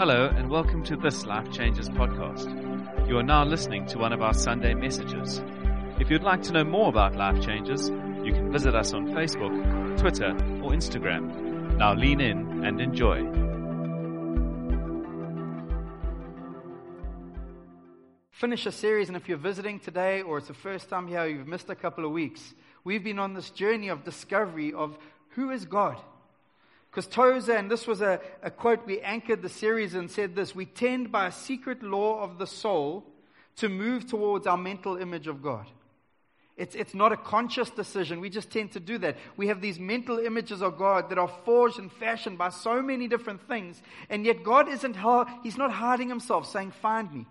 [0.00, 2.48] Hello, and welcome to this Life Changes podcast.
[3.06, 5.42] You are now listening to one of our Sunday messages.
[5.98, 7.90] If you'd like to know more about Life Changes,
[8.24, 10.30] you can visit us on Facebook, Twitter,
[10.64, 11.76] or Instagram.
[11.76, 13.18] Now lean in and enjoy.
[18.30, 21.46] Finish a series, and if you're visiting today or it's the first time here, you've
[21.46, 22.54] missed a couple of weeks.
[22.84, 24.96] We've been on this journey of discovery of
[25.34, 26.00] who is God.
[26.90, 30.54] Because Tozer, and this was a, a quote we anchored the series and said this
[30.54, 33.04] We tend by a secret law of the soul
[33.56, 35.66] to move towards our mental image of God.
[36.56, 38.20] It's, it's not a conscious decision.
[38.20, 39.16] We just tend to do that.
[39.36, 43.08] We have these mental images of God that are forged and fashioned by so many
[43.08, 43.80] different things.
[44.10, 44.96] And yet God isn't,
[45.42, 47.26] He's not hiding Himself saying, Find me.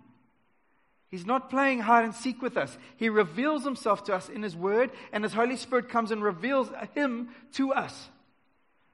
[1.10, 2.76] He's not playing hide and seek with us.
[2.98, 6.70] He reveals Himself to us in His Word, and His Holy Spirit comes and reveals
[6.96, 8.10] Him to us.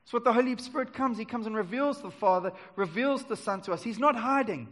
[0.06, 3.62] So, what the Holy Spirit comes, He comes and reveals the Father, reveals the Son
[3.62, 3.84] to us.
[3.84, 4.68] He's not hiding.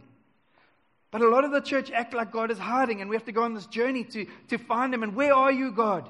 [1.10, 3.32] But a lot of the church act like God is hiding, and we have to
[3.32, 5.02] go on this journey to, to find Him.
[5.02, 6.08] And where are you, God?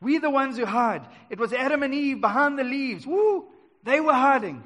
[0.00, 1.06] We're the ones who hide.
[1.28, 3.06] It was Adam and Eve behind the leaves.
[3.06, 3.46] Woo!
[3.82, 4.62] They were hiding.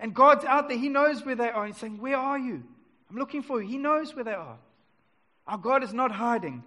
[0.00, 0.78] And God's out there.
[0.78, 1.66] He knows where they are.
[1.66, 2.62] He's saying, Where are you?
[3.10, 3.68] I'm looking for you.
[3.68, 4.58] He knows where they are.
[5.46, 6.64] Our God is not hiding.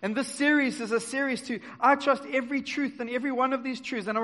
[0.00, 3.64] And this series is a series to, I trust every truth and every one of
[3.64, 4.20] these truths, and I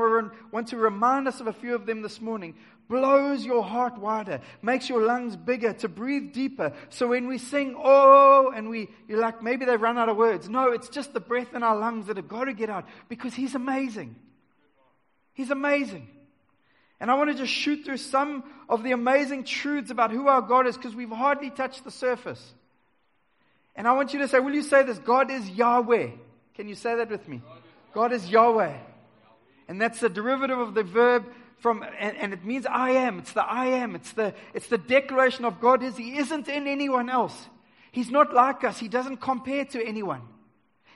[0.52, 2.54] want to remind us of a few of them this morning,
[2.88, 6.72] blows your heart wider, makes your lungs bigger, to breathe deeper.
[6.90, 10.48] So when we sing, oh, and we, you're like, maybe they've run out of words.
[10.48, 13.34] No, it's just the breath in our lungs that have got to get out because
[13.34, 14.14] He's amazing.
[15.32, 16.08] He's amazing.
[17.00, 20.40] And I want to just shoot through some of the amazing truths about who our
[20.40, 22.54] God is because we've hardly touched the surface.
[23.76, 24.98] And I want you to say, will you say this?
[24.98, 26.10] God is Yahweh.
[26.54, 27.42] Can you say that with me?
[27.92, 28.76] God is Yahweh.
[29.68, 31.24] And that's the derivative of the verb
[31.58, 33.18] from, and, and, it means I am.
[33.18, 33.94] It's the I am.
[33.94, 35.96] It's the, it's the declaration of God is.
[35.96, 37.34] He isn't in anyone else.
[37.90, 38.78] He's not like us.
[38.78, 40.20] He doesn't compare to anyone.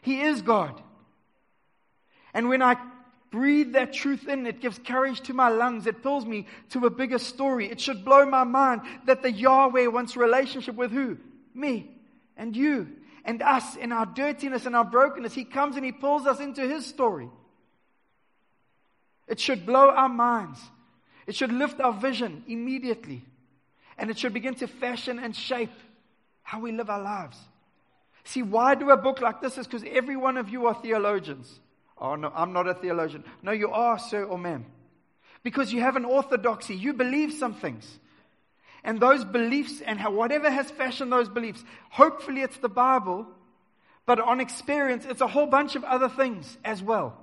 [0.02, 0.78] He is God.
[2.34, 2.76] And when I
[3.30, 5.86] breathe that truth in, it gives courage to my lungs.
[5.86, 7.70] It pulls me to a bigger story.
[7.70, 11.16] It should blow my mind that the Yahweh wants relationship with who?
[11.54, 11.97] Me
[12.38, 12.88] and you
[13.24, 15.34] and us in our dirtiness and our brokenness.
[15.34, 17.28] He comes and He pulls us into His story.
[19.26, 20.58] It should blow our minds.
[21.26, 23.22] It should lift our vision immediately.
[23.98, 25.72] And it should begin to fashion and shape
[26.42, 27.36] how we live our lives.
[28.24, 29.58] See, why do a book like this?
[29.58, 31.60] Is because every one of you are theologians.
[31.98, 33.24] Oh, no, I'm not a theologian.
[33.42, 34.64] No, you are, sir or ma'am.
[35.42, 36.74] Because you have an orthodoxy.
[36.74, 37.98] You believe some things.
[38.84, 43.26] And those beliefs and how, whatever has fashioned those beliefs, hopefully it's the Bible,
[44.06, 47.16] but on experience, it's a whole bunch of other things as well.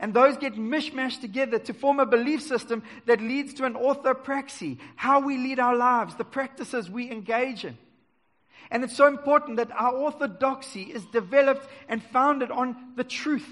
[0.00, 4.78] And those get mishmashed together to form a belief system that leads to an orthopraxy,
[4.96, 7.78] how we lead our lives, the practices we engage in.
[8.70, 13.48] And it's so important that our orthodoxy is developed and founded on the truth.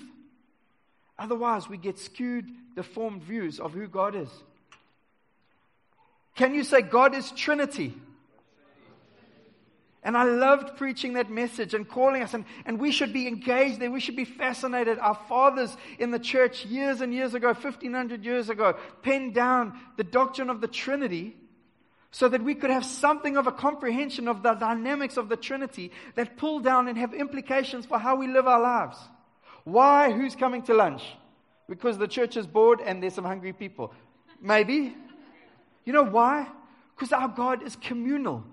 [1.19, 4.31] Otherwise, we get skewed, deformed views of who God is.
[6.35, 7.95] Can you say God is Trinity?
[10.05, 13.79] And I loved preaching that message and calling us, and, and we should be engaged
[13.79, 13.91] there.
[13.91, 14.99] We should be fascinated.
[14.99, 20.03] Our fathers in the church years and years ago, 1500 years ago, penned down the
[20.03, 21.37] doctrine of the Trinity
[22.11, 25.93] so that we could have something of a comprehension of the dynamics of the Trinity
[26.17, 28.99] that pull down and have implications for how we live our lives.
[29.63, 30.11] Why?
[30.11, 31.05] Who's coming to lunch?
[31.69, 33.95] Because the church is bored and there's some hungry people.
[34.41, 34.97] Maybe.
[35.85, 36.49] You know why?
[36.95, 38.45] Because our God is communal.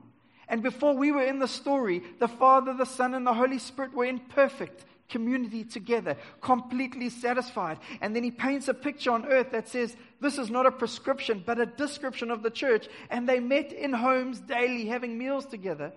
[0.47, 3.94] And before we were in the story, the Father, the Son, and the Holy Spirit
[3.94, 7.78] were in perfect community together, completely satisfied.
[8.01, 11.44] And then he paints a picture on earth that says, This is not a prescription,
[11.45, 12.88] but a description of the church.
[13.09, 15.91] And they met in homes daily, having meals together,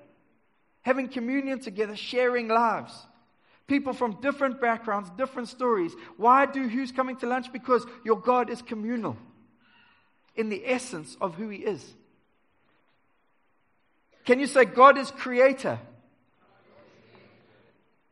[0.83, 2.93] having communion together, sharing lives.
[3.67, 5.93] People from different backgrounds, different stories.
[6.19, 7.53] Why do who's coming to lunch?
[7.53, 9.17] Because your God is communal
[10.37, 11.95] in the essence of who He is.
[14.25, 15.79] Can you say God is creator?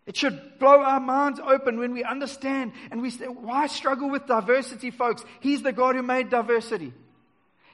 [0.06, 4.27] It should blow our minds open when we understand and we say, why struggle with
[4.27, 5.25] diversity, folks?
[5.39, 6.93] He's the God who made diversity.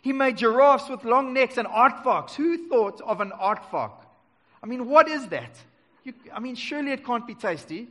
[0.03, 2.35] He made giraffes with long necks and aardvarks.
[2.35, 3.93] Who thought of an aardvark?
[4.63, 5.51] I mean, what is that?
[6.05, 7.89] You, I mean, surely it can't be tasty.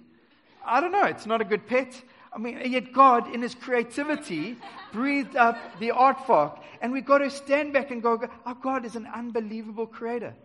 [0.63, 1.06] I don't know.
[1.06, 2.00] It's not a good pet.
[2.35, 4.57] I mean, yet God, in His creativity,
[4.91, 6.59] breathed up the art aardvark.
[6.81, 10.35] And we've got to stand back and go, our God is an unbelievable creator.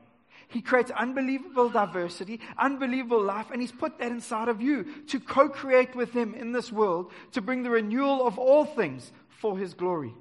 [0.47, 5.49] He creates unbelievable diversity, unbelievable life, and He's put that inside of you to co
[5.49, 9.75] create with Him in this world to bring the renewal of all things for His
[9.75, 10.15] glory.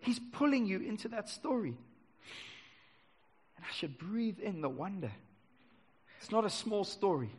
[0.00, 1.76] He's pulling you into that story.
[3.56, 5.12] And I should breathe in the wonder.
[6.20, 7.30] It's not a small story,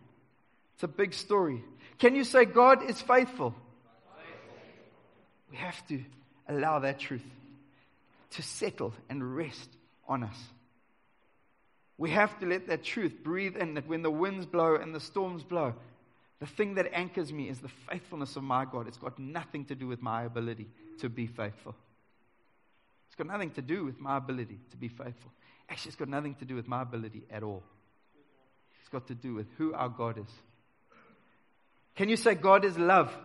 [0.76, 1.64] it's a big story.
[2.00, 3.56] Can you say God is faithful?
[5.50, 6.04] We have to
[6.48, 7.26] allow that truth
[8.32, 9.70] to settle and rest
[10.08, 10.38] on us.
[11.98, 15.00] We have to let that truth breathe in that when the winds blow and the
[15.00, 15.74] storms blow,
[16.40, 18.88] the thing that anchors me is the faithfulness of my God.
[18.88, 20.68] It's got nothing to do with my ability
[21.00, 21.74] to be faithful.
[23.08, 25.32] It's got nothing to do with my ability to be faithful.
[25.70, 27.64] Actually, it's got nothing to do with my ability at all.
[28.82, 30.34] It's got to do with who our God is.
[31.96, 33.16] Can you say God is love?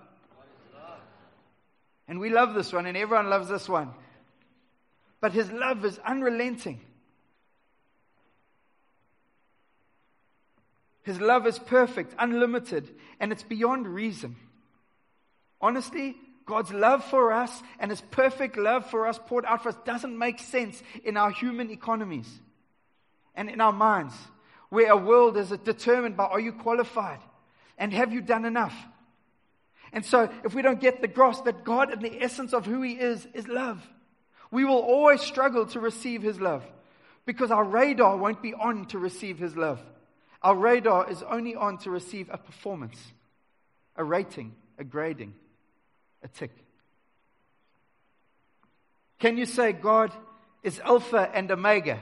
[2.06, 3.90] And we love this one, and everyone loves this one.
[5.20, 6.80] But his love is unrelenting.
[11.02, 12.88] His love is perfect, unlimited,
[13.18, 14.36] and it's beyond reason.
[15.60, 16.16] Honestly,
[16.46, 20.18] God's love for us and His perfect love for us poured out for us doesn't
[20.18, 22.28] make sense in our human economies
[23.36, 24.14] and in our minds,
[24.68, 27.20] where a world is determined by are you qualified
[27.80, 28.74] and have you done enough?
[29.92, 32.82] And so, if we don't get the grasp that God, and the essence of who
[32.82, 33.84] He is, is love,
[34.52, 36.62] we will always struggle to receive His love
[37.26, 39.80] because our radar won't be on to receive His love.
[40.42, 42.98] Our radar is only on to receive a performance,
[43.96, 45.34] a rating, a grading,
[46.22, 46.52] a tick.
[49.18, 50.12] Can you say God
[50.62, 51.98] is Alpha and Omega?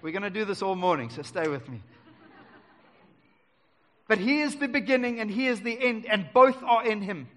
[0.00, 1.80] We're going to do this all morning, so stay with me.
[4.08, 7.28] But He is the beginning and He is the end, and both are in Him.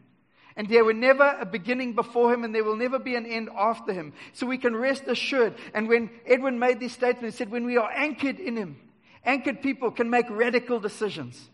[0.57, 3.49] And there were never a beginning before him, and there will never be an end
[3.53, 4.13] after him.
[4.31, 5.53] So we can rest assured.
[5.73, 8.77] And when Edwin made this statement, he said, When we are anchored in him,
[9.25, 11.49] Anchored people can make radical decisions.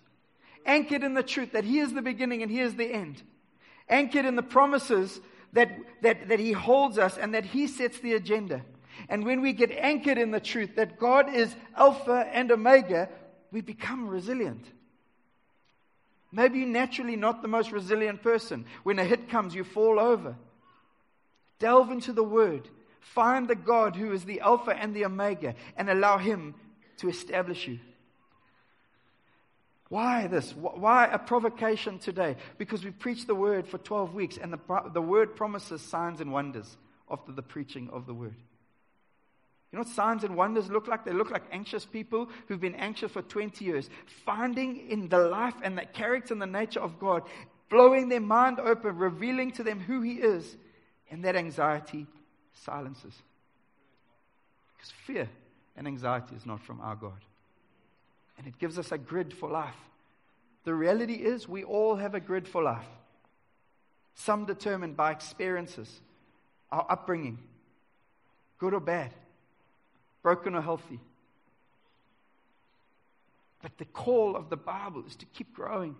[0.65, 3.23] Anchored in the truth that He is the beginning and He is the end.
[3.87, 5.21] Anchored in the promises
[5.53, 5.71] that,
[6.01, 8.61] that, that He holds us and that He sets the agenda.
[9.07, 13.09] And when we get anchored in the truth that God is Alpha and Omega,
[13.51, 14.65] we become resilient.
[16.31, 18.65] Maybe you're naturally not the most resilient person.
[18.83, 20.35] When a hit comes, you fall over.
[21.59, 22.67] Delve into the Word.
[23.01, 26.55] Find the God who is the Alpha and the Omega and allow Him
[26.97, 27.79] to establish you.
[29.89, 30.55] Why this?
[30.55, 32.37] Why a provocation today?
[32.57, 34.59] Because we preached the word for 12 weeks and the,
[34.93, 36.77] the word promises signs and wonders
[37.09, 38.35] after the preaching of the word.
[39.71, 41.05] You know what signs and wonders look like?
[41.05, 43.89] They look like anxious people who've been anxious for 20 years,
[44.25, 47.23] finding in the life and the character and the nature of God,
[47.69, 50.57] blowing their mind open, revealing to them who He is,
[51.09, 52.05] and that anxiety
[52.53, 53.13] silences.
[54.75, 55.29] Because fear
[55.77, 57.23] and anxiety is not from our God.
[58.37, 59.75] And it gives us a grid for life.
[60.65, 62.87] The reality is, we all have a grid for life.
[64.15, 66.01] Some determined by experiences,
[66.71, 67.39] our upbringing,
[68.59, 69.13] good or bad,
[70.23, 70.99] broken or healthy.
[73.61, 75.95] But the call of the Bible is to keep growing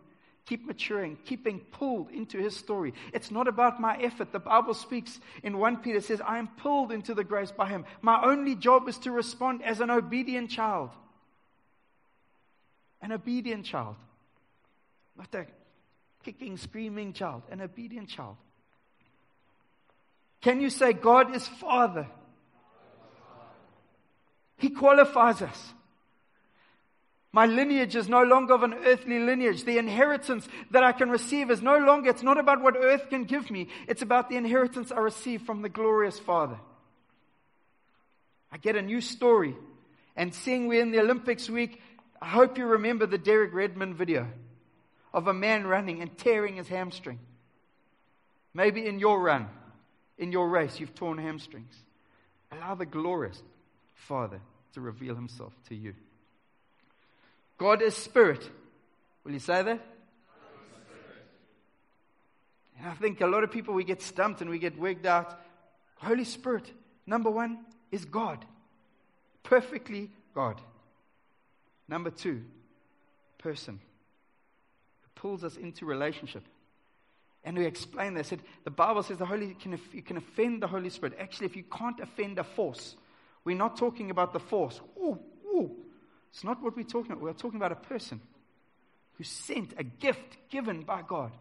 [0.46, 2.94] keep maturing, keep being pulled into his story.
[3.14, 4.32] It's not about my effort.
[4.32, 7.86] The Bible speaks in 1 Peter says, I am pulled into the grace by him.
[8.02, 10.90] My only job is to respond as an obedient child.
[13.02, 13.96] An obedient child.
[15.18, 15.46] Not a
[16.24, 18.38] kicking, screaming child, an obedient child.
[20.42, 22.08] Can you say God is Father?
[24.62, 25.74] He qualifies us.
[27.34, 29.63] My lineage is no longer of an earthly lineage.
[29.63, 33.24] The inheritance that I can receive is no longer, it's not about what earth can
[33.24, 33.70] give me.
[33.88, 36.60] It's about the inheritance I receive from the glorious Father.
[38.51, 39.56] I get a new story.
[40.15, 41.82] And seeing we're in the Olympics week,
[42.22, 44.27] I hope you remember the Derek Redmond video
[45.12, 47.18] of a man running and tearing his hamstring.
[48.53, 49.48] Maybe in your run,
[50.20, 51.74] in your race, you've torn hamstrings.
[52.51, 53.41] Allow the glorious
[53.96, 54.39] Father
[54.74, 55.94] to reveal himself to you.
[57.58, 58.50] God is spirit.
[59.24, 59.80] Will you say that?
[62.80, 65.40] And I think a lot of people, we get stumped and we get wigged out.
[65.98, 66.72] Holy Spirit,
[67.06, 67.60] number one,
[67.92, 68.44] is God.
[69.44, 70.60] Perfectly God.
[71.88, 72.44] Number two,
[73.38, 73.80] person.
[75.01, 76.44] Who pulls us into relationship.
[77.44, 80.90] And we explain said The Bible says the Holy can, you can offend the Holy
[80.90, 81.18] Spirit.
[81.20, 82.96] Actually, if you can't offend a force,
[83.43, 84.79] we're not talking about the force.
[84.98, 85.71] Ooh, ooh,
[86.31, 87.24] it's not what we're talking about.
[87.24, 88.21] We're talking about a person
[89.13, 91.31] who sent a gift given by God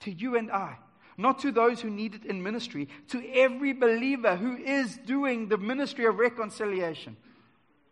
[0.00, 0.76] to you and I.
[1.16, 5.58] Not to those who need it in ministry, to every believer who is doing the
[5.58, 7.16] ministry of reconciliation.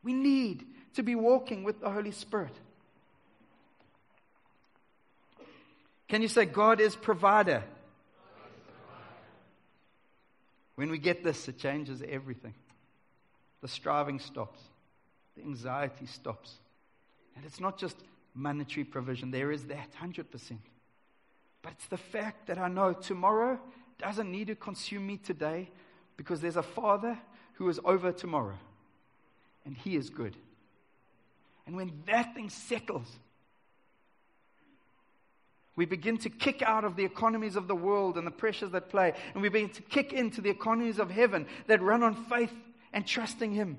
[0.02, 2.54] We need to be walking with the Holy Spirit.
[6.08, 7.62] Can you say, God is provider?
[10.76, 12.54] When we get this, it changes everything.
[13.60, 14.60] The striving stops,
[15.36, 16.54] the anxiety stops.
[17.36, 17.96] And it's not just
[18.34, 20.24] monetary provision, there is that 100%.
[21.62, 23.58] But it's the fact that I know tomorrow
[23.98, 25.70] doesn't need to consume me today
[26.16, 27.18] because there's a Father
[27.54, 28.58] who is over tomorrow.
[29.64, 30.36] And He is good.
[31.66, 33.08] And when that thing settles,
[35.76, 38.88] we begin to kick out of the economies of the world and the pressures that
[38.88, 42.52] play, and we begin to kick into the economies of heaven that run on faith
[42.92, 43.78] and trusting Him.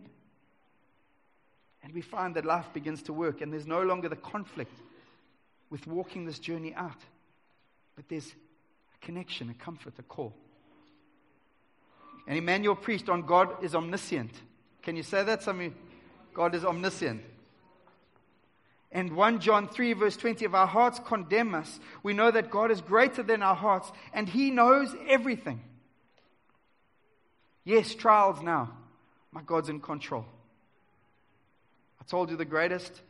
[1.83, 4.75] And we find that life begins to work, and there's no longer the conflict
[5.69, 6.97] with walking this journey out,
[7.95, 10.33] but there's a connection, a comfort, a call.
[12.27, 14.31] And Emmanuel preached on God is omniscient.
[14.83, 15.43] Can you say that?
[15.43, 15.73] Some
[16.33, 17.21] God is omniscient.
[18.91, 22.71] And 1 John 3, verse 20, if our hearts condemn us, we know that God
[22.71, 25.61] is greater than our hearts and He knows everything.
[27.63, 28.71] Yes, trials now.
[29.31, 30.25] My God's in control.
[32.01, 33.01] I told you the greatest,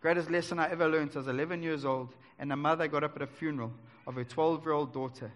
[0.00, 1.12] greatest lesson I ever learned.
[1.14, 3.72] I was 11 years old, and a mother got up at a funeral
[4.06, 5.32] of her 12 year old daughter.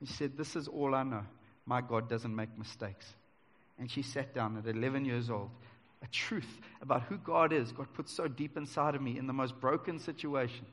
[0.00, 1.24] She said, This is all I know.
[1.66, 3.14] My God doesn't make mistakes.
[3.78, 5.50] And she sat down at 11 years old
[6.02, 9.32] a truth about who God is, God put so deep inside of me in the
[9.32, 10.66] most broken situation.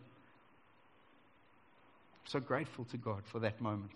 [2.26, 3.92] So grateful to God for that moment.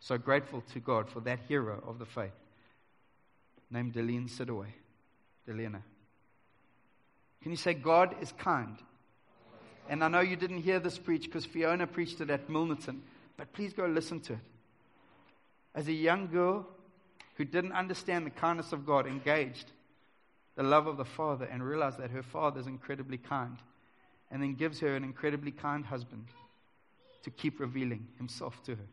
[0.00, 2.32] So grateful to God for that hero of the faith
[3.70, 4.72] named Deline Sidaway.
[5.48, 5.82] Delena.
[7.42, 8.76] Can you say, God is kind?
[9.88, 13.00] And I know you didn't hear this preach because Fiona preached it at Milnerton,
[13.36, 14.38] but please go listen to it.
[15.74, 16.66] As a young girl
[17.36, 19.72] who didn't understand the kindness of God, engaged
[20.56, 23.56] the love of the Father and realized that her Father is incredibly kind,
[24.30, 26.26] and then gives her an incredibly kind husband
[27.22, 28.88] to keep revealing himself to her.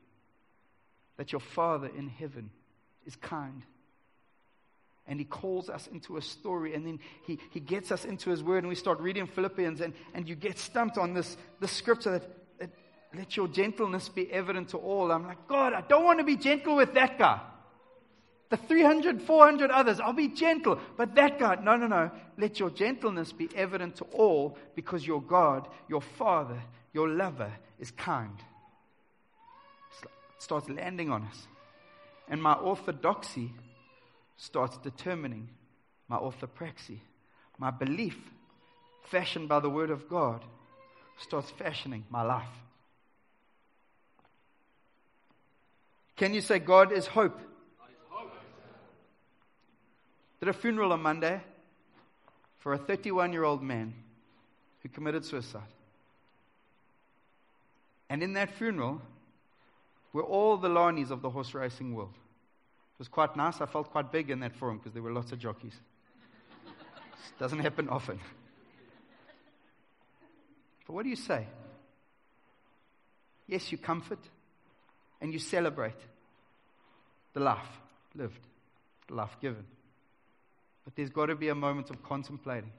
[1.17, 2.49] That your Father in heaven
[3.05, 3.63] is kind.
[5.07, 8.43] And he calls us into a story, and then he, he gets us into his
[8.43, 12.11] word, and we start reading Philippians, and, and you get stumped on this, this scripture
[12.11, 12.69] that, that
[13.15, 15.11] let your gentleness be evident to all.
[15.11, 17.39] I'm like, God, I don't want to be gentle with that guy
[18.49, 20.79] the 300, 400 others, I'll be gentle.
[20.95, 22.11] But that guy no, no, no.
[22.37, 26.61] Let your gentleness be evident to all because your God, your Father,
[26.93, 28.37] your lover is kind.
[30.01, 30.09] It
[30.39, 31.47] starts landing on us.
[32.29, 33.53] And my orthodoxy
[34.37, 35.49] starts determining
[36.07, 36.99] my orthopraxy.
[37.57, 38.17] My belief,
[39.05, 40.43] fashioned by the Word of God,
[41.19, 42.47] starts fashioning my life.
[46.15, 47.39] Can you say God is hope?
[50.39, 51.41] Did a funeral on Monday
[52.59, 53.93] for a 31 year old man
[54.81, 55.61] who committed suicide.
[58.09, 59.01] And in that funeral
[60.13, 62.13] were all the Lanis of the horse racing world.
[62.97, 63.61] It was quite nice.
[63.61, 65.75] I felt quite big in that forum because there were lots of jockeys.
[67.37, 68.19] doesn't happen often.
[70.87, 71.45] But what do you say?
[73.45, 74.17] Yes, you comfort
[75.21, 75.99] and you celebrate
[77.33, 77.79] the life
[78.15, 78.39] lived,
[79.07, 79.63] the life given.
[80.83, 82.71] But there's got to be a moment of contemplating.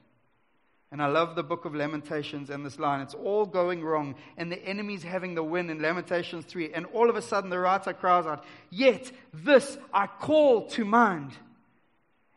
[0.91, 3.01] And I love the book of Lamentations and this line.
[3.01, 6.73] It's all going wrong, and the enemy's having the win in Lamentations 3.
[6.73, 11.33] And all of a sudden, the writer cries out, Yet this I call to mind.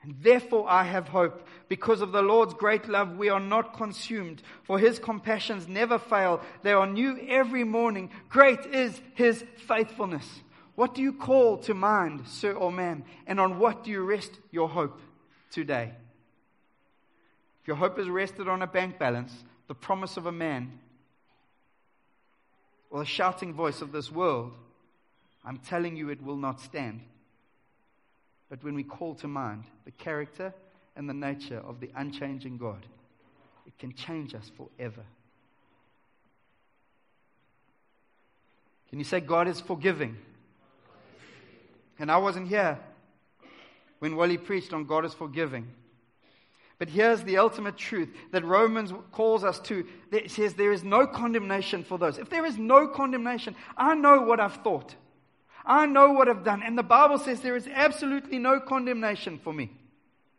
[0.03, 1.47] And therefore I have hope.
[1.69, 4.43] Because of the Lord's great love, we are not consumed.
[4.65, 6.43] For his compassions never fail.
[6.63, 8.11] They are new every morning.
[8.29, 10.29] Great is his faithfulness.
[10.75, 13.05] What do you call to mind, sir or ma'am?
[13.27, 15.01] And on what do you rest your hope?
[15.53, 15.93] today.
[17.63, 20.81] If your hope is rested on a bank balance, the promise of a man,
[22.91, 24.53] or the shouting voice of this world,
[25.45, 27.01] I'm telling you it will not stand.
[28.51, 30.53] But when we call to mind the character
[30.97, 32.85] and the nature of the unchanging God,
[33.67, 35.05] it can change us forever.
[38.91, 40.19] Can you say God is forgiving?
[41.99, 42.79] And I wasn't here
[44.01, 45.69] when Wally preached on God is forgiving.
[46.83, 49.87] But here's the ultimate truth that Romans calls us to.
[50.11, 52.19] It says there is no condemnation for those.
[52.19, 54.97] If there is no condemnation, I know what I've thought.
[55.65, 56.61] I know what I've done.
[56.61, 59.71] And the Bible says there is absolutely no condemnation for me.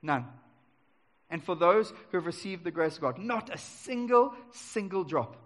[0.01, 0.25] None.
[1.29, 5.37] And for those who have received the grace of God, not a single, single drop.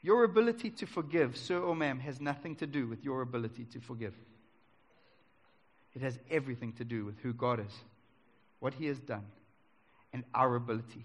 [0.00, 3.80] Your ability to forgive, sir or ma'am, has nothing to do with your ability to
[3.80, 4.14] forgive.
[5.96, 7.74] It has everything to do with who God is,
[8.60, 9.24] what He has done,
[10.12, 11.04] and our ability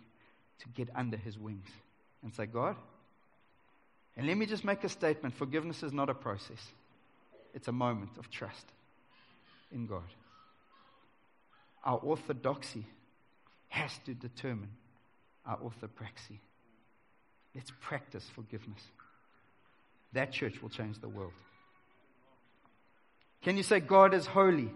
[0.60, 1.68] to get under His wings
[2.24, 2.76] and say, God,
[4.18, 6.72] and let me just make a statement forgiveness is not a process,
[7.54, 8.66] it's a moment of trust
[9.72, 10.04] in God.
[11.84, 12.86] our orthodoxy
[13.70, 14.72] has to determine
[15.46, 16.40] our orthopraxy.
[17.54, 18.82] Let's practice forgiveness.
[20.14, 21.34] That church will change the world.
[23.44, 24.72] Can you say, God is holy?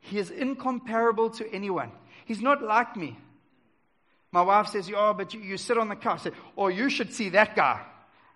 [0.00, 1.90] He is incomparable to anyone.
[2.26, 3.16] He's not like me.
[4.32, 6.22] My wife says, Oh, but you, you sit on the couch.
[6.22, 7.80] Say, oh, you should see that guy.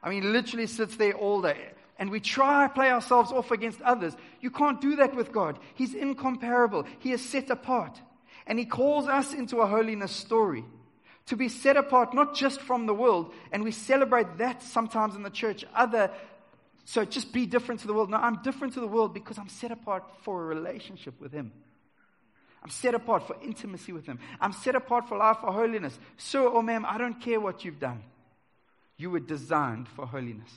[0.02, 1.72] I mean, literally sits there all day.
[1.98, 4.16] And we try play ourselves off against others.
[4.40, 5.58] You can't do that with God.
[5.74, 6.86] He's incomparable.
[7.00, 8.00] He is set apart.
[8.46, 10.64] And He calls us into a holiness story
[11.26, 13.34] to be set apart, not just from the world.
[13.52, 15.66] And we celebrate that sometimes in the church.
[15.74, 16.10] Other,
[16.84, 18.08] so just be different to the world.
[18.08, 21.52] No, I'm different to the world because I'm set apart for a relationship with Him.
[22.62, 24.18] I'm set apart for intimacy with Him.
[24.40, 25.98] I'm set apart for life, for holiness.
[26.16, 28.02] Sir or ma'am, I don't care what you've done.
[28.96, 30.50] You were designed for holiness.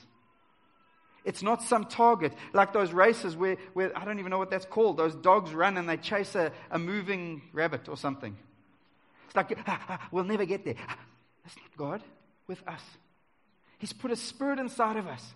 [1.23, 4.65] It's not some target like those races where, where I don't even know what that's
[4.65, 4.97] called.
[4.97, 8.35] Those dogs run and they chase a, a moving rabbit or something.
[9.27, 10.75] It's like, ah, ah, we'll never get there.
[10.75, 12.03] That's not God
[12.47, 12.81] with us.
[13.77, 15.33] He's put a spirit inside of us.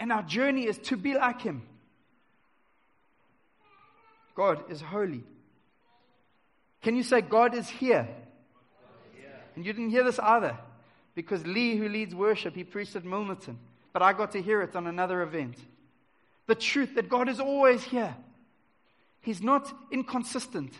[0.00, 1.62] And our journey is to be like Him.
[4.34, 5.22] God is holy.
[6.82, 8.08] Can you say, God is here?
[9.54, 10.56] And you didn't hear this either.
[11.14, 13.56] Because Lee, who leads worship, he preached at Milnerton.
[13.92, 15.56] But I got to hear it on another event.
[16.46, 18.14] The truth that God is always here.
[19.20, 20.72] He's not inconsistent.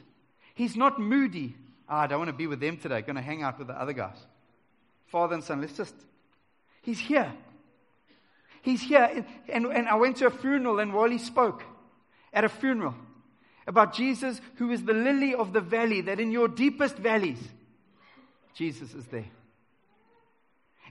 [0.54, 1.54] He's not moody.
[1.88, 2.96] Oh, I don't want to be with them today.
[2.96, 4.16] I'm going to hang out with the other guys.
[5.06, 5.94] Father and son, let's just.
[6.82, 7.32] He's here.
[8.62, 9.24] He's here.
[9.48, 11.62] And, and I went to a funeral and Wally spoke
[12.32, 12.94] at a funeral
[13.70, 17.38] about Jesus, who is the lily of the valley, that in your deepest valleys,
[18.52, 19.30] Jesus is there.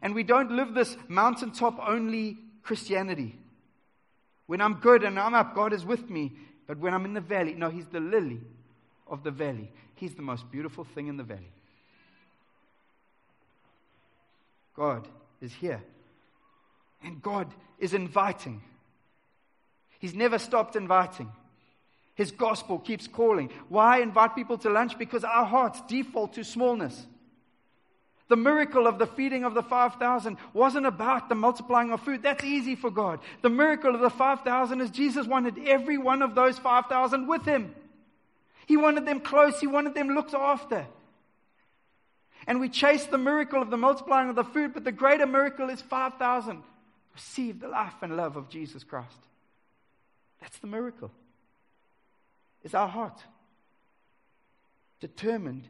[0.02, 3.38] And we don't live this mountaintop only Christianity.
[4.48, 6.32] When I'm good and I'm up, God is with me.
[6.68, 8.40] But when I'm in the valley, no, He's the lily
[9.08, 9.70] of the valley.
[9.96, 11.52] He's the most beautiful thing in the valley.
[14.74, 15.06] God
[15.42, 15.84] is here.
[17.04, 18.62] And God is inviting.
[20.00, 21.30] He's never stopped inviting.
[22.20, 23.50] His gospel keeps calling.
[23.70, 25.00] Why invite people to lunch?
[25.00, 27.08] Because our hearts default to smallness.
[28.28, 32.22] The miracle of the feeding of the 5,000 wasn't about the multiplying of food.
[32.22, 33.22] That's easy for God.
[33.42, 37.74] The miracle of the 5,000 is Jesus wanted every one of those 5,000 with him.
[38.66, 39.58] He wanted them close.
[39.62, 40.88] He wanted them looked after.
[42.48, 45.70] And we chase the miracle of the multiplying of the food, but the greater miracle
[45.70, 46.64] is 5,000
[47.14, 49.20] receive the life and love of Jesus Christ.
[50.42, 51.12] That's the miracle.
[52.64, 53.24] Is our heart
[55.00, 55.68] determined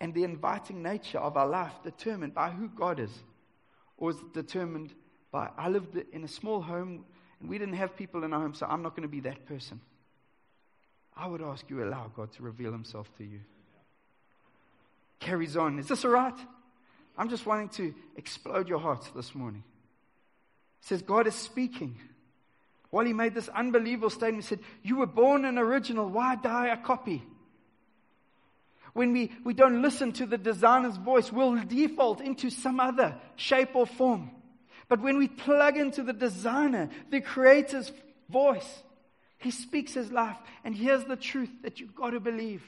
[0.00, 3.10] and the inviting nature of our life determined by who God is?
[3.96, 4.94] Or is determined
[5.30, 7.04] by, I lived in a small home
[7.40, 9.46] and we didn't have people in our home, so I'm not going to be that
[9.46, 9.80] person?
[11.16, 13.40] I would ask you, allow God to reveal himself to you.
[15.18, 15.78] Carries on.
[15.78, 16.38] Is this all right?
[17.16, 19.64] I'm just wanting to explode your hearts this morning.
[20.80, 21.98] It says God is speaking.
[22.90, 26.08] While he made this unbelievable statement, he said, You were born an original.
[26.08, 27.22] Why die a copy?
[28.98, 33.76] when we, we don't listen to the designer's voice, we'll default into some other shape
[33.76, 34.28] or form.
[34.88, 37.92] But when we plug into the designer, the creator's
[38.28, 38.82] voice,
[39.38, 40.36] he speaks his life.
[40.64, 42.62] And here's the truth that you've got to believe.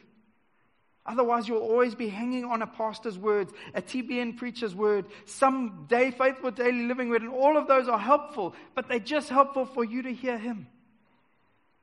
[1.06, 6.10] Otherwise, you'll always be hanging on a pastor's words, a TBN preacher's word, some day
[6.10, 9.82] faithful daily living word, and all of those are helpful, but they're just helpful for
[9.82, 10.66] you to hear him.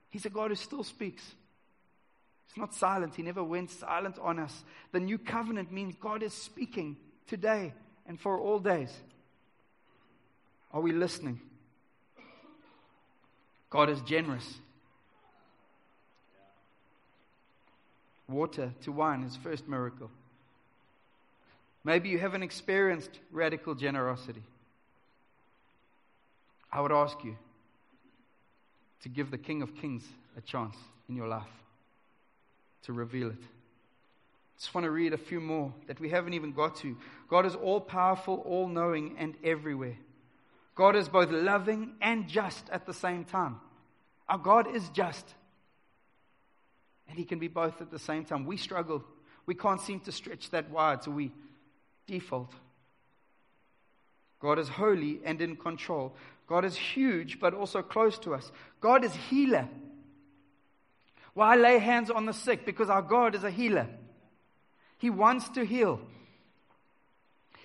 [0.09, 1.23] He's a God who still speaks.
[2.47, 3.15] He's not silent.
[3.15, 4.63] He never went silent on us.
[4.91, 7.73] The new covenant means God is speaking today
[8.05, 8.95] and for all days.
[10.71, 11.41] Are we listening?
[13.69, 14.59] God is generous.
[18.29, 20.09] Water to wine, his first miracle.
[21.83, 24.43] Maybe you haven't experienced radical generosity.
[26.71, 27.37] I would ask you
[29.03, 30.03] to give the King of Kings
[30.37, 30.75] a chance
[31.07, 31.43] in your life
[32.83, 33.43] to reveal it.
[34.57, 36.97] Just want to read a few more that we haven't even got to.
[37.29, 39.97] God is all powerful, all knowing, and everywhere.
[40.75, 43.59] God is both loving and just at the same time.
[44.27, 45.25] Our God is just.
[47.09, 48.45] And He can be both at the same time.
[48.45, 49.03] We struggle.
[49.45, 51.31] We can't seem to stretch that wide, so we
[52.05, 52.53] default.
[54.39, 56.15] God is holy and in control.
[56.47, 58.51] God is huge, but also close to us.
[58.79, 59.67] God is healer.
[61.33, 62.65] Why lay hands on the sick?
[62.65, 63.87] Because our God is a healer.
[64.97, 65.99] He wants to heal.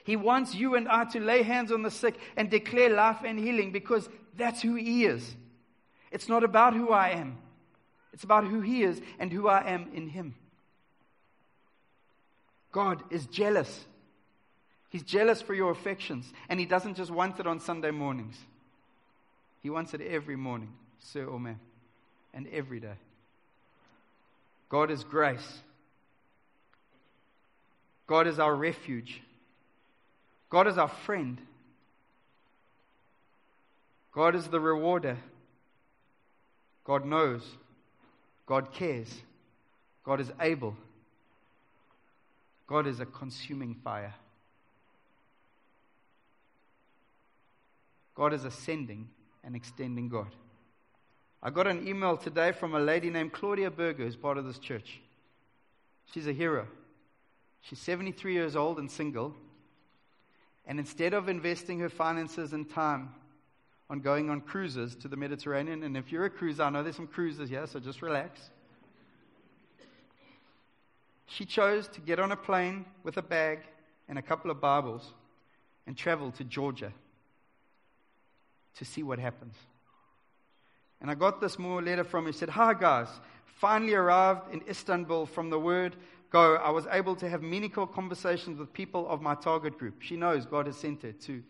[0.05, 3.39] He wants you and I to lay hands on the sick and declare life and
[3.39, 5.37] healing because that's who He is.
[6.11, 7.39] It's not about who I am.
[8.13, 10.35] It's about who He is and who I am in Him.
[12.71, 13.85] God is jealous.
[14.91, 18.37] He's jealous for your affections, and He doesn't just want it on Sunday mornings.
[19.63, 21.61] He wants it every morning, sir or ma'am,
[22.35, 22.97] and every day.
[24.69, 25.61] God is grace.
[28.07, 29.23] God is our refuge.
[30.51, 31.39] God is our friend.
[34.13, 35.17] God is the rewarder.
[36.85, 37.43] God knows.
[38.53, 39.09] God cares.
[40.05, 40.77] God is able.
[42.67, 44.13] God is a consuming fire.
[48.15, 49.09] God is ascending
[49.43, 50.27] and extending God.
[51.43, 54.59] I got an email today from a lady named Claudia Berger, who's part of this
[54.59, 55.01] church.
[56.13, 56.67] She's a hero.
[57.63, 59.35] She's 73 years old and single.
[60.67, 63.15] And instead of investing her finances and time
[63.93, 66.97] on going on cruises to the Mediterranean, and if you're a cruiser, I know there's
[66.97, 68.41] some cruisers here, so just relax.
[71.27, 73.61] She chose to get on a plane with a bag
[74.09, 75.13] and a couple of Bibles
[75.87, 76.91] and travel to Georgia
[78.77, 79.57] to see what happens.
[81.03, 82.33] And I got this more letter from him.
[82.33, 83.09] He said, Hi, guys.
[83.45, 85.97] Finally arrived in Istanbul from the word
[86.31, 86.57] go.
[86.57, 90.01] I was able to have meaningful conversations with people of my target group.
[90.01, 91.43] She knows God has sent her to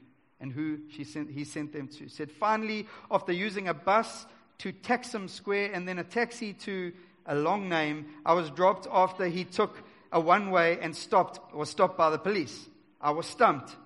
[0.42, 2.08] and who she sent, he sent them to.
[2.08, 4.26] Said, finally, after using a bus
[4.58, 6.92] to Taksim Square and then a taxi to
[7.24, 11.70] a long name, I was dropped after he took a one way and stopped, was
[11.70, 12.68] stopped by the police.
[13.00, 13.76] I was stumped.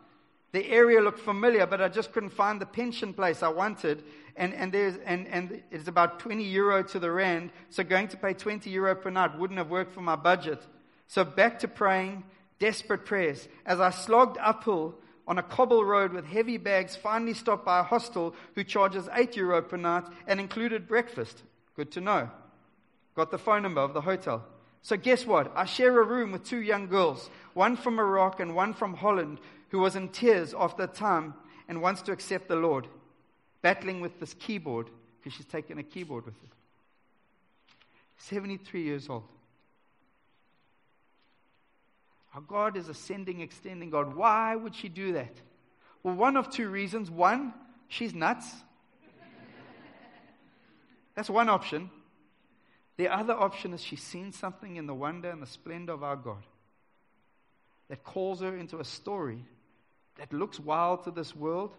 [0.52, 4.02] The area looked familiar, but I just couldn't find the pension place I wanted.
[4.34, 7.50] And, and, there's, and, and it's about 20 euro to the rand.
[7.68, 10.62] So going to pay 20 euro per night wouldn't have worked for my budget.
[11.06, 12.24] So back to praying,
[12.58, 13.46] desperate prayers.
[13.66, 14.94] As I slogged uphill
[15.26, 19.36] on a cobble road with heavy bags, finally stopped by a hostel who charges 8
[19.36, 21.42] euro per night and included breakfast.
[21.74, 22.30] Good to know.
[23.14, 24.44] Got the phone number of the hotel.
[24.82, 25.50] So guess what?
[25.56, 29.40] I share a room with two young girls, one from Iraq and one from Holland,
[29.70, 31.34] who was in tears after time
[31.68, 32.86] and wants to accept the Lord,
[33.62, 36.48] battling with this keyboard because she's taken a keyboard with her.
[38.18, 39.24] 73 years old.
[42.36, 44.14] Our God is ascending, extending God.
[44.14, 45.32] Why would she do that?
[46.02, 47.10] Well, one of two reasons.
[47.10, 47.54] One,
[47.88, 48.46] she's nuts.
[51.14, 51.88] That's one option.
[52.98, 56.16] The other option is she's seen something in the wonder and the splendor of our
[56.16, 56.42] God
[57.88, 59.42] that calls her into a story
[60.16, 61.74] that looks wild to this world,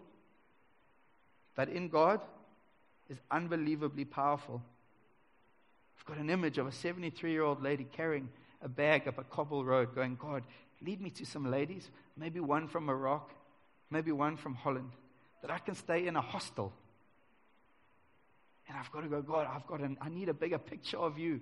[1.54, 2.20] but in God
[3.08, 4.60] is unbelievably powerful.
[5.98, 8.28] I've got an image of a 73 year old lady carrying
[8.62, 10.42] a bag up a cobble road, going, God,
[10.82, 13.30] lead me to some ladies, maybe one from Iraq,
[13.90, 14.90] maybe one from Holland,
[15.42, 16.72] that I can stay in a hostel.
[18.68, 21.18] And I've got to go, God, I've got an, I need a bigger picture of
[21.18, 21.40] you.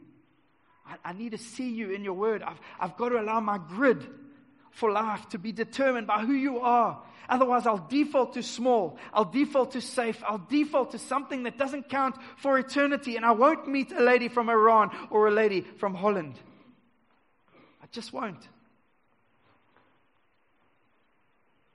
[0.87, 2.43] I, I need to see you in your word.
[2.43, 4.07] I've, I've got to allow my grid
[4.71, 7.03] for life to be determined by who you are.
[7.29, 8.99] Otherwise, I'll default to small.
[9.13, 10.23] I'll default to safe.
[10.25, 13.17] I'll default to something that doesn't count for eternity.
[13.17, 16.39] And I won't meet a lady from Iran or a lady from Holland.
[17.97, 18.49] Just won't.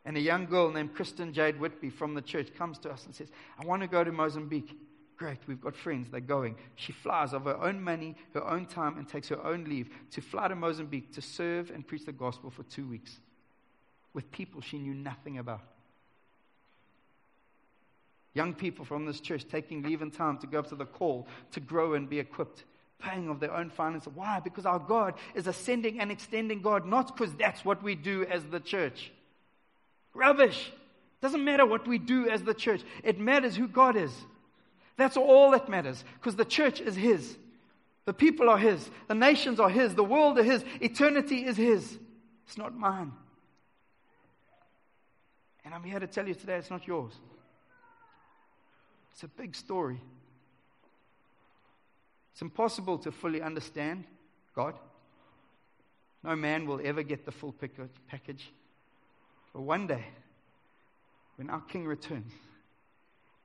[0.06, 3.16] And a young girl named Kristen Jade Whitby from the church comes to us and
[3.16, 4.78] says, I want to go to Mozambique.
[5.18, 6.58] Great, we've got friends, they're going.
[6.76, 10.22] She flies of her own money, her own time, and takes her own leave to
[10.22, 13.18] fly to Mozambique to serve and preach the gospel for two weeks
[14.14, 15.64] with people she knew nothing about.
[18.36, 21.28] Young people from this church taking leave and time to go up to the call
[21.54, 22.66] to grow and be equipped,
[23.02, 24.12] paying of their own finances.
[24.14, 24.40] Why?
[24.40, 28.44] Because our God is ascending and extending God, not because that's what we do as
[28.46, 29.12] the church.
[30.14, 30.72] Rubbish.
[31.22, 34.12] Doesn't matter what we do as the church, it matters who God is.
[34.98, 37.38] That's all that matters because the church is His.
[38.06, 38.90] The people are His.
[39.08, 39.96] The nations are His.
[39.96, 40.66] The world is His.
[40.80, 41.98] Eternity is His.
[42.48, 43.12] It's not mine.
[45.64, 47.14] And I'm here to tell you today it's not yours.
[49.12, 50.02] It's a big story.
[52.32, 54.06] It's impossible to fully understand
[54.56, 54.76] God.
[56.24, 57.54] No man will ever get the full
[58.08, 58.52] package.
[59.54, 60.06] But one day,
[61.36, 62.32] when our King returns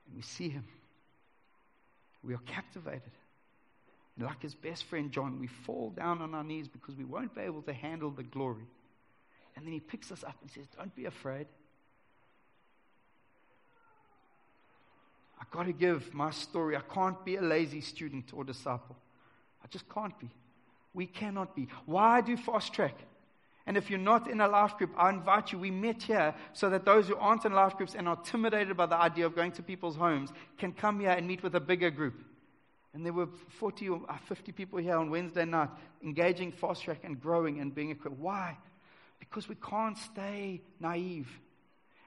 [0.07, 0.65] and we see him,
[2.23, 3.03] we are captivated.
[4.17, 7.35] And like his best friend John, we fall down on our knees because we won't
[7.35, 8.67] be able to handle the glory.
[9.55, 11.47] And then he picks us up and says, Don't be afraid.
[15.47, 16.77] I've got to give my story.
[16.77, 18.97] I can't be a lazy student or disciple.
[19.63, 20.29] I just can't be.
[20.93, 21.69] We cannot be.
[21.85, 22.97] Why do fast track?
[23.67, 25.59] And if you're not in a life group, I invite you.
[25.59, 28.87] We met here so that those who aren't in life groups and are intimidated by
[28.87, 31.91] the idea of going to people's homes can come here and meet with a bigger
[31.91, 32.15] group.
[32.95, 33.29] And there were
[33.59, 35.69] 40 or uh, 50 people here on Wednesday night
[36.03, 38.19] engaging fast track and growing and being equipped.
[38.19, 38.57] Why?
[39.19, 41.29] Because we can't stay naive.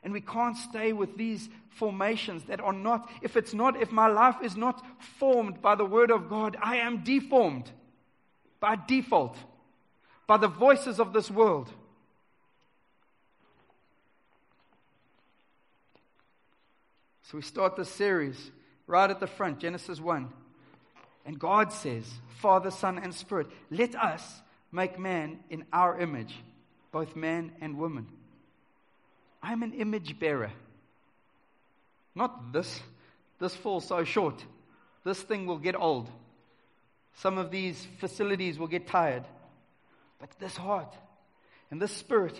[0.03, 4.07] And we can't stay with these formations that are not, if it's not, if my
[4.07, 4.83] life is not
[5.17, 7.69] formed by the Word of God, I am deformed
[8.59, 9.37] by default,
[10.27, 11.71] by the voices of this world.
[17.23, 18.51] So we start this series
[18.87, 20.29] right at the front, Genesis 1.
[21.25, 22.05] And God says,
[22.39, 26.35] Father, Son, and Spirit, let us make man in our image,
[26.91, 28.07] both man and woman.
[29.41, 30.51] I'm an image bearer.
[32.15, 32.81] Not this.
[33.39, 34.43] This falls so short.
[35.03, 36.09] This thing will get old.
[37.15, 39.23] Some of these facilities will get tired.
[40.19, 40.93] But this heart
[41.71, 42.39] and this spirit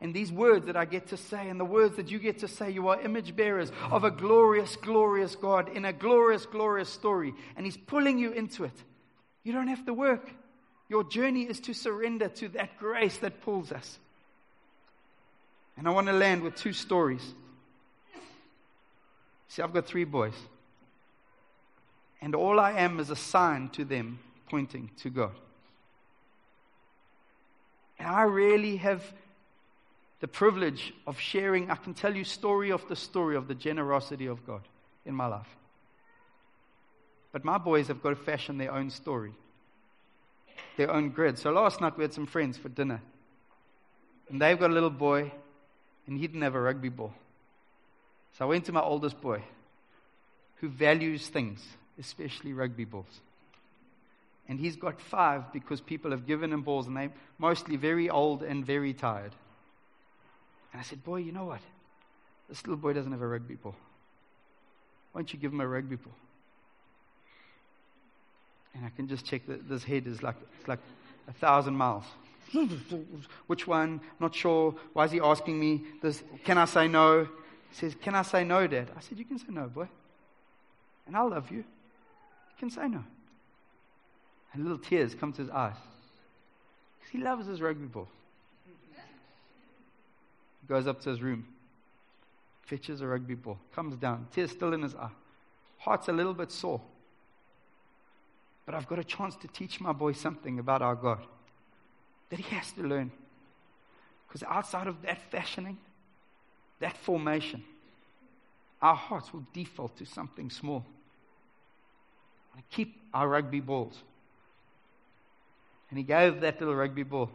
[0.00, 2.48] and these words that I get to say and the words that you get to
[2.48, 7.34] say, you are image bearers of a glorious, glorious God in a glorious, glorious story.
[7.56, 8.84] And He's pulling you into it.
[9.42, 10.30] You don't have to work.
[10.88, 13.98] Your journey is to surrender to that grace that pulls us.
[15.78, 17.22] And I want to land with two stories.
[19.46, 20.34] See, I've got three boys.
[22.20, 24.18] And all I am is a sign to them
[24.50, 25.30] pointing to God.
[27.98, 29.04] And I really have
[30.18, 31.70] the privilege of sharing.
[31.70, 34.62] I can tell you story after story of the generosity of God
[35.06, 35.56] in my life.
[37.30, 39.32] But my boys have got to fashion their own story,
[40.76, 41.38] their own grid.
[41.38, 43.00] So last night we had some friends for dinner.
[44.28, 45.30] And they've got a little boy,
[46.08, 47.12] and he didn't have a rugby ball.
[48.36, 49.42] So I went to my oldest boy,
[50.56, 51.64] who values things,
[52.00, 53.20] especially rugby balls.
[54.48, 58.42] And he's got five because people have given him balls, and they're mostly very old
[58.42, 59.32] and very tired.
[60.72, 61.60] And I said, Boy, you know what?
[62.48, 63.76] This little boy doesn't have a rugby ball.
[65.12, 66.14] Why don't you give him a rugby ball?
[68.74, 70.78] And I can just check that this head is like, it's like
[71.28, 72.04] a thousand miles.
[73.46, 74.00] Which one?
[74.20, 74.74] Not sure.
[74.92, 76.22] Why is he asking me this?
[76.44, 77.24] Can I say no?
[77.70, 78.90] He says, Can I say no, Dad?
[78.96, 79.88] I said, You can say no, boy.
[81.06, 81.58] And I'll love you.
[81.58, 81.64] You
[82.58, 83.04] can say no.
[84.52, 85.76] And little tears come to his eyes.
[86.98, 88.08] Because he loves his rugby ball
[88.66, 91.46] He goes up to his room,
[92.62, 95.10] fetches a rugby ball, comes down, tears still in his eye.
[95.78, 96.80] Heart's a little bit sore.
[98.66, 101.20] But I've got a chance to teach my boy something about our God
[102.30, 103.10] that he has to learn.
[104.26, 105.78] Because outside of that fashioning,
[106.80, 107.64] that formation,
[108.82, 110.84] our hearts will default to something small.
[112.56, 113.96] I keep our rugby balls.
[115.90, 117.30] And he gave that little rugby ball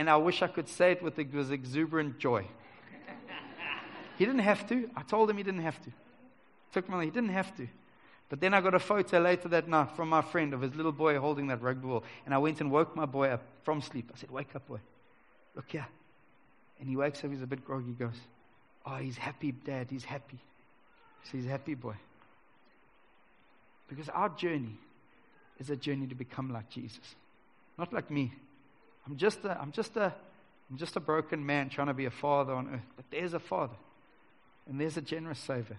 [0.00, 2.46] and I wish I could say it with exuberant joy.
[4.16, 4.88] he didn't have to.
[4.96, 5.90] I told him he didn't have to.
[6.72, 7.68] Took me, he didn't have to.
[8.30, 10.92] But then I got a photo later that night from my friend of his little
[10.92, 12.04] boy holding that rugby ball.
[12.24, 14.10] And I went and woke my boy up from sleep.
[14.14, 14.78] I said, Wake up, boy.
[15.56, 15.86] Look here.
[16.78, 17.88] And he wakes up, he's a bit groggy.
[17.88, 18.14] He goes,
[18.86, 19.88] Oh, he's happy, Dad.
[19.90, 20.38] He's happy.
[21.24, 21.96] So he's happy, boy.
[23.88, 24.78] Because our journey
[25.58, 27.16] is a journey to become like Jesus,
[27.76, 28.32] not like me.
[29.06, 30.14] I'm just a, I'm just a,
[30.70, 32.86] I'm just a broken man trying to be a father on earth.
[32.94, 33.74] But there's a father.
[34.68, 35.78] And there's a generous Savior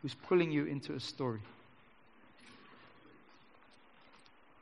[0.00, 1.40] who's pulling you into a story.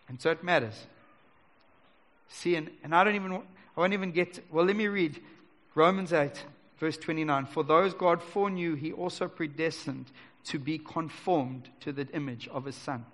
[0.09, 0.87] And so it matters.
[2.29, 3.41] See, and, and I don't even, I
[3.77, 5.21] won't even get, to, well, let me read
[5.75, 6.33] Romans 8,
[6.79, 7.47] verse 29.
[7.47, 10.07] For those God foreknew, he also predestined
[10.45, 13.05] to be conformed to the image of his Son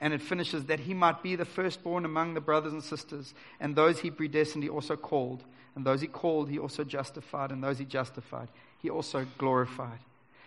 [0.00, 3.34] and it finishes that he might be the firstborn among the brothers and sisters.
[3.60, 5.44] And those he predestined, he also called.
[5.76, 7.52] And those he called, he also justified.
[7.52, 8.48] And those he justified,
[8.78, 9.98] he also glorified.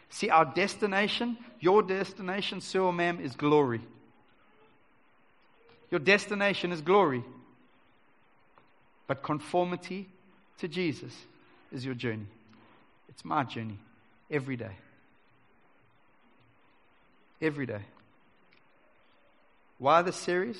[0.09, 3.81] See, our destination, your destination, sir or ma'am, is glory.
[5.93, 7.23] Your destination is glory.
[9.05, 10.09] But conformity
[10.57, 11.15] to Jesus
[11.71, 12.25] is your journey.
[13.09, 13.77] It's my journey
[14.31, 14.71] every day.
[17.39, 17.81] Every day.
[19.77, 20.57] Why this series?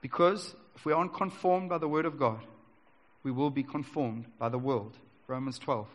[0.00, 2.38] Because if we aren't conformed by the Word of God,
[3.24, 4.92] we will be conformed by the world.
[5.26, 5.88] Romans 12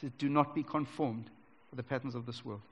[0.00, 1.24] says, Do not be conformed
[1.70, 2.62] to the patterns of this world.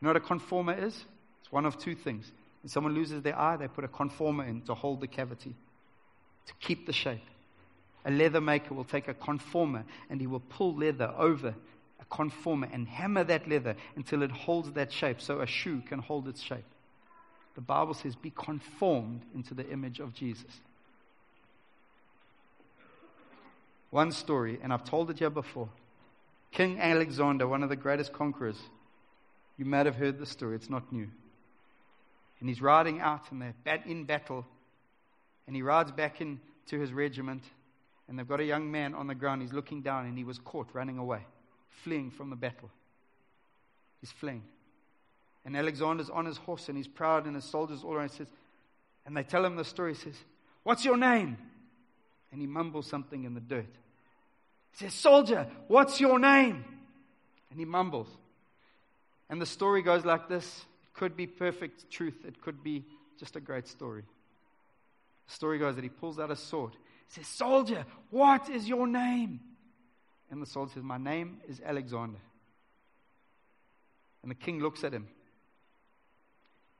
[0.00, 1.04] You know what a conformer is?
[1.40, 2.32] It's one of two things.
[2.66, 5.54] When someone loses their eye, they put a conformer in to hold the cavity,
[6.46, 7.24] to keep the shape.
[8.04, 11.54] A leather maker will take a conformer and he will pull leather over
[12.00, 16.00] a conformer and hammer that leather until it holds that shape so a shoe can
[16.00, 16.64] hold its shape
[17.56, 20.60] the Bible says, be conformed into the image of Jesus.
[23.90, 25.70] One story, and I've told it here before.
[26.52, 28.58] King Alexander, one of the greatest conquerors,
[29.56, 31.08] you might have heard the story, it's not new.
[32.40, 34.44] And he's riding out and they're in battle.
[35.46, 37.42] And he rides back in to his regiment.
[38.08, 39.42] And they've got a young man on the ground.
[39.42, 41.20] He's looking down and he was caught running away,
[41.82, 42.70] fleeing from the battle.
[44.00, 44.42] He's fleeing.
[45.44, 48.10] And Alexander's on his horse and he's proud and his soldiers all around.
[48.10, 48.28] He says,
[49.06, 49.94] and they tell him the story.
[49.94, 50.16] He says,
[50.64, 51.38] What's your name?
[52.32, 53.72] And he mumbles something in the dirt.
[54.72, 56.64] He says, Soldier, what's your name?
[57.50, 58.08] And he mumbles.
[59.30, 60.64] And the story goes like this
[60.96, 62.84] could be perfect truth, it could be
[63.18, 64.02] just a great story.
[65.28, 66.72] The story goes that he pulls out a sword.
[66.72, 69.40] He says, Soldier, what is your name?
[70.30, 72.18] And the soldier says, My name is Alexander.
[74.22, 75.06] And the king looks at him.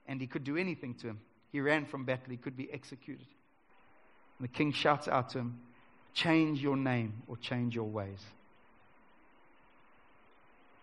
[0.06, 1.20] And he could do anything to him.
[1.52, 3.26] He ran from battle, he could be executed.
[4.38, 5.60] And the king shouts out to him,
[6.14, 8.24] Change your name or change your ways.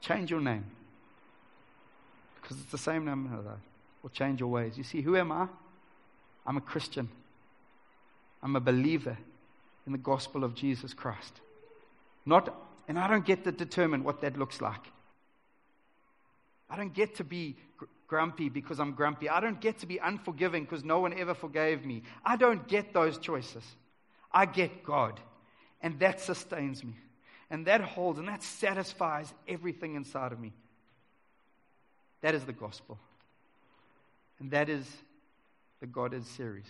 [0.02, 0.66] Change your name.
[2.44, 3.30] Because it's the same name
[4.04, 4.78] or change your ways.
[4.78, 5.48] You see, who am I?
[6.46, 7.08] I'm a Christian.
[8.44, 9.18] I'm a believer
[9.88, 11.40] in the gospel of Jesus Christ.
[12.26, 12.54] Not,
[12.90, 14.82] and I don't get to determine what that looks like.
[16.70, 17.56] I don't get to be
[18.08, 19.30] grumpy because I'm grumpy.
[19.30, 22.04] I don't get to be unforgiving because no one ever forgave me.
[22.26, 23.64] I don't get those choices.
[24.32, 25.20] I get God.
[25.82, 26.96] And that sustains me.
[27.50, 30.52] And that holds and that satisfies everything inside of me.
[32.24, 32.98] That is the gospel.
[34.40, 34.88] And that is
[35.82, 36.66] the God is series.